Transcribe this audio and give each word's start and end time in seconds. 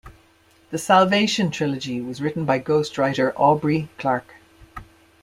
"The 0.71 0.79
Salvation" 0.79 1.51
trilogy 1.51 2.01
was 2.01 2.23
written 2.23 2.43
by 2.43 2.57
ghostwriter 2.59 3.33
Aubrey 3.35 3.87
Clark. 3.99 4.33